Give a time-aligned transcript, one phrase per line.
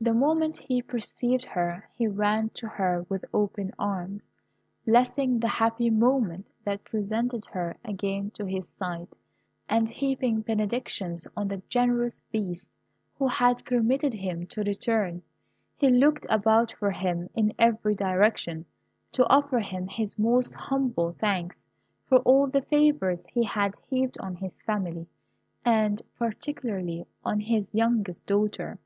[0.00, 4.24] The moment he perceived her he ran to her with open arms,
[4.86, 9.08] blessing the happy moment that presented her again to his sight,
[9.68, 12.76] and heaping benedictions on the generous Beast
[13.18, 15.24] who had permitted him to return;
[15.76, 18.64] he looked about for him in every direction,
[19.10, 21.58] to offer him his most humble thanks
[22.08, 25.08] for all the favours he had heaped on his family,
[25.64, 28.78] and particularly on his youngest daughter.